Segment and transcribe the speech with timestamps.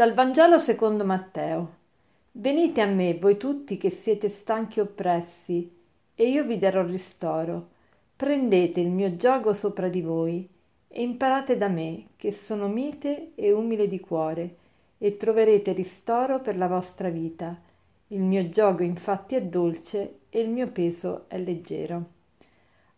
[0.00, 1.74] Dal Vangelo secondo Matteo.
[2.32, 5.70] Venite a me, voi tutti che siete stanchi e oppressi,
[6.14, 7.68] e io vi darò ristoro.
[8.16, 10.48] Prendete il mio gioco sopra di voi
[10.88, 14.56] e imparate da me, che sono mite e umile di cuore,
[14.96, 17.60] e troverete ristoro per la vostra vita.
[18.06, 22.04] Il mio gioco infatti è dolce e il mio peso è leggero.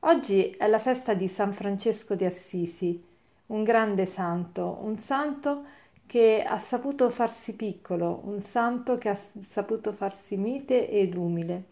[0.04, 3.02] Oggi è la festa di San Francesco di Assisi,
[3.46, 5.64] un grande santo, un santo
[6.12, 11.62] che ha saputo farsi piccolo, un santo che ha saputo farsi mite ed umile.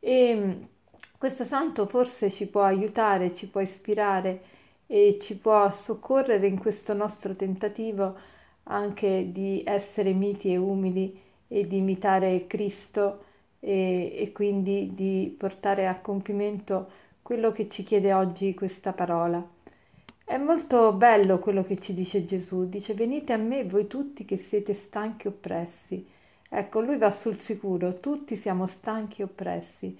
[0.00, 0.62] E mm,
[1.18, 4.40] questo santo forse ci può aiutare, ci può ispirare
[4.86, 8.16] e ci può soccorrere in questo nostro tentativo
[8.62, 13.24] anche di essere miti e umili e di imitare Cristo
[13.60, 16.88] e, e quindi di portare a compimento
[17.20, 19.46] quello che ci chiede oggi questa parola.
[20.28, 24.36] È molto bello quello che ci dice Gesù, dice venite a me voi tutti che
[24.36, 26.06] siete stanchi e oppressi.
[26.50, 29.98] Ecco, lui va sul sicuro, tutti siamo stanchi e oppressi,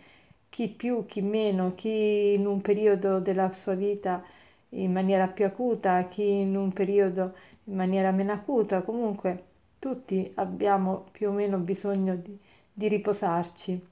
[0.50, 4.22] chi più, chi meno, chi in un periodo della sua vita
[4.70, 7.32] in maniera più acuta, chi in un periodo
[7.64, 9.44] in maniera meno acuta, comunque
[9.78, 12.38] tutti abbiamo più o meno bisogno di,
[12.70, 13.86] di riposarci.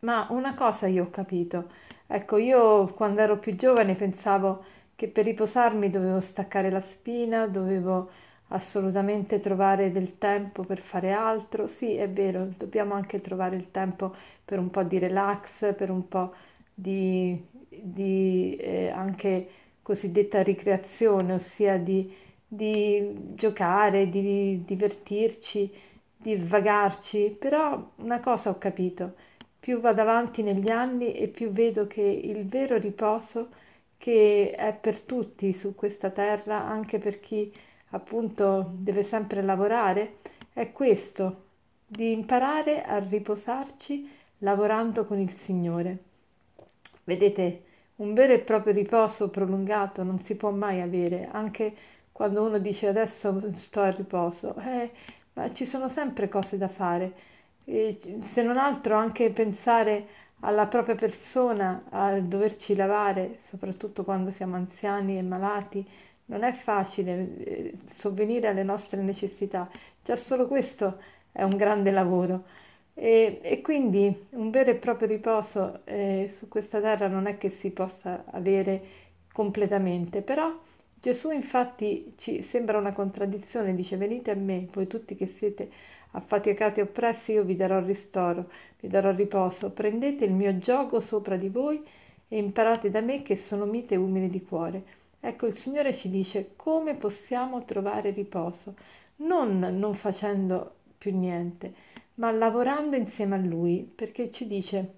[0.00, 1.68] Ma una cosa io ho capito,
[2.14, 4.64] Ecco, io quando ero più giovane pensavo
[5.02, 8.08] che per riposarmi dovevo staccare la spina, dovevo
[8.50, 11.66] assolutamente trovare del tempo per fare altro.
[11.66, 16.06] Sì, è vero, dobbiamo anche trovare il tempo per un po' di relax, per un
[16.06, 16.32] po'
[16.72, 17.36] di,
[17.68, 19.48] di eh, anche
[19.82, 22.14] cosiddetta ricreazione, ossia di,
[22.46, 25.68] di giocare, di divertirci,
[26.16, 27.36] di svagarci.
[27.40, 29.14] Però una cosa ho capito
[29.58, 33.48] più vado avanti negli anni e più vedo che il vero riposo
[34.02, 37.54] che è per tutti su questa terra, anche per chi
[37.90, 40.16] appunto deve sempre lavorare,
[40.52, 41.44] è questo,
[41.86, 45.98] di imparare a riposarci lavorando con il Signore.
[47.04, 47.62] Vedete,
[47.96, 51.72] un vero e proprio riposo prolungato non si può mai avere, anche
[52.10, 54.90] quando uno dice adesso sto a riposo, eh,
[55.34, 57.12] ma ci sono sempre cose da fare
[57.64, 64.56] e se non altro anche pensare alla propria persona, a doverci lavare, soprattutto quando siamo
[64.56, 65.86] anziani e malati,
[66.26, 69.68] non è facile eh, sovvenire alle nostre necessità.
[70.02, 71.00] Già solo questo
[71.30, 72.44] è un grande lavoro.
[72.94, 77.48] E, e quindi un vero e proprio riposo eh, su questa terra non è che
[77.48, 78.82] si possa avere
[79.32, 80.54] completamente, però
[80.94, 85.70] Gesù infatti ci sembra una contraddizione, dice venite a me, voi tutti che siete
[86.12, 88.48] affaticati e oppressi, io vi darò ristoro,
[88.80, 89.70] vi darò riposo.
[89.70, 91.82] Prendete il mio gioco sopra di voi
[92.28, 94.82] e imparate da me che sono mite e umile di cuore.
[95.20, 98.74] Ecco, il Signore ci dice come possiamo trovare riposo,
[99.16, 101.74] non non facendo più niente,
[102.14, 104.94] ma lavorando insieme a Lui, perché ci dice,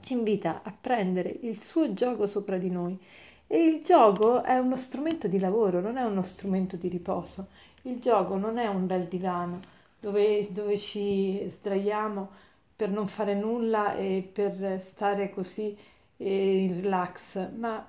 [0.00, 2.98] ci invita a prendere il suo gioco sopra di noi.
[3.46, 7.48] E il gioco è uno strumento di lavoro, non è uno strumento di riposo.
[7.82, 9.60] Il gioco non è un bel divano,
[10.02, 12.28] dove, dove ci sdraiamo
[12.74, 15.76] per non fare nulla e per stare così
[16.16, 17.88] in relax, ma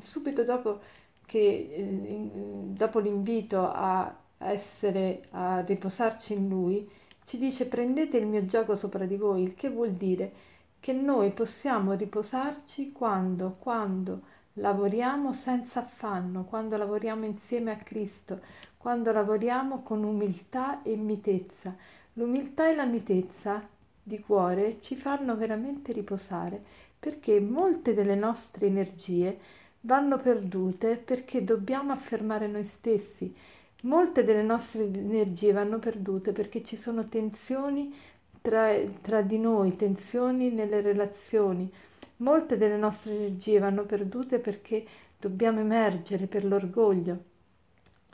[0.00, 0.80] subito dopo,
[1.24, 6.90] che, eh, dopo l'invito a essere, a riposarci in Lui,
[7.24, 10.32] ci dice prendete il mio gioco sopra di voi, il che vuol dire
[10.80, 14.22] che noi possiamo riposarci quando, quando
[14.58, 18.40] lavoriamo senza affanno, quando lavoriamo insieme a Cristo,
[18.76, 21.74] quando lavoriamo con umiltà e mitezza.
[22.14, 23.66] L'umiltà e la mitezza
[24.02, 26.62] di cuore ci fanno veramente riposare
[26.98, 29.38] perché molte delle nostre energie
[29.82, 33.34] vanno perdute perché dobbiamo affermare noi stessi.
[33.82, 37.94] Molte delle nostre energie vanno perdute perché ci sono tensioni
[38.40, 38.72] tra,
[39.02, 41.70] tra di noi, tensioni nelle relazioni.
[42.18, 44.84] Molte delle nostre energie vanno perdute perché
[45.18, 47.34] dobbiamo emergere per l'orgoglio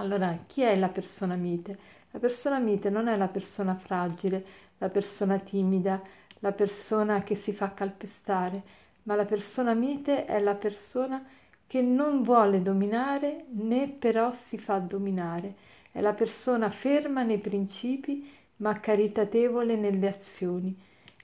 [0.02, 1.78] allora, chi è la persona mite?
[2.10, 4.44] La persona mite non è la persona fragile,
[4.78, 6.02] la persona timida,
[6.40, 8.62] la persona che si fa calpestare,
[9.04, 11.24] ma la persona mite è la persona
[11.68, 15.54] che non vuole dominare né però si fa dominare.
[15.92, 20.76] È la persona ferma nei principi ma caritatevole nelle azioni.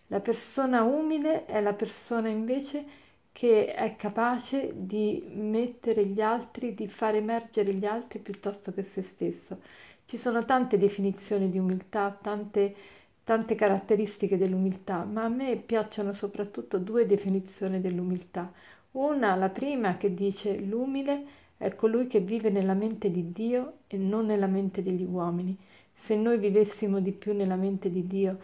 [0.08, 2.84] La persona umile è la persona invece
[3.30, 9.02] che è capace di mettere gli altri, di far emergere gli altri piuttosto che se
[9.02, 9.60] stesso.
[10.06, 12.74] Ci sono tante definizioni di umiltà, tante,
[13.22, 18.50] tante caratteristiche dell'umiltà, ma a me piacciono soprattutto due definizioni dell'umiltà.
[18.92, 21.26] Una, la prima, che dice l'umile
[21.58, 25.56] è colui che vive nella mente di Dio e non nella mente degli uomini.
[26.00, 28.38] se noi vivessimo di più nella mente di Dio,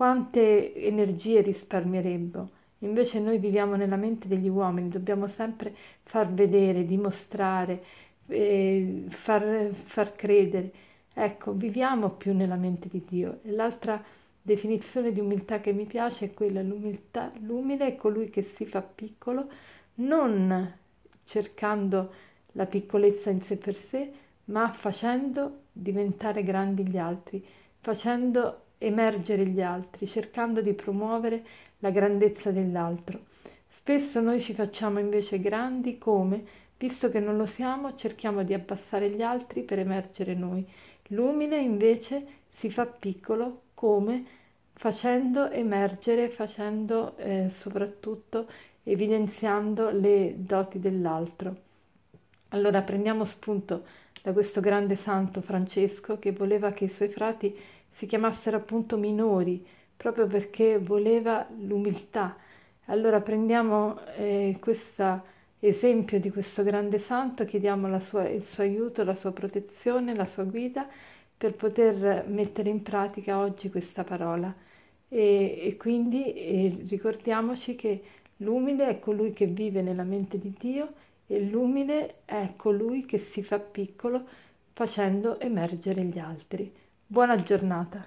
[0.00, 2.50] quante energie risparmieremmo.
[2.78, 7.84] Invece noi viviamo nella mente degli uomini, dobbiamo sempre far vedere, dimostrare,
[8.28, 10.72] eh, far, far credere.
[11.12, 13.40] Ecco, viviamo più nella mente di Dio.
[13.42, 14.02] E l'altra
[14.40, 18.80] definizione di umiltà che mi piace è quella, l'umiltà, l'umile è colui che si fa
[18.80, 19.50] piccolo,
[19.96, 20.76] non
[21.24, 22.10] cercando
[22.52, 24.10] la piccolezza in sé per sé,
[24.44, 27.46] ma facendo diventare grandi gli altri,
[27.80, 31.44] facendo emergere gli altri, cercando di promuovere
[31.80, 33.28] la grandezza dell'altro.
[33.68, 36.42] Spesso noi ci facciamo invece grandi come,
[36.78, 40.66] visto che non lo siamo, cerchiamo di abbassare gli altri per emergere noi.
[41.08, 44.24] L'umile invece si fa piccolo come
[44.72, 48.46] facendo emergere, facendo eh, soprattutto
[48.82, 51.68] evidenziando le doti dell'altro.
[52.48, 53.84] Allora prendiamo spunto
[54.22, 57.56] da questo grande santo Francesco che voleva che i suoi frati
[57.90, 59.64] si chiamassero appunto minori,
[59.96, 62.36] proprio perché voleva l'umiltà.
[62.86, 65.22] Allora prendiamo eh, questo
[65.60, 70.44] esempio di questo grande santo, chiediamo sua, il suo aiuto, la sua protezione, la sua
[70.44, 70.88] guida
[71.36, 74.54] per poter mettere in pratica oggi questa parola.
[75.08, 78.02] E, e quindi e ricordiamoci che
[78.38, 80.92] l'umile è colui che vive nella mente di Dio
[81.26, 84.24] e l'umile è colui che si fa piccolo
[84.72, 86.72] facendo emergere gli altri.
[87.10, 88.00] Buona giornata.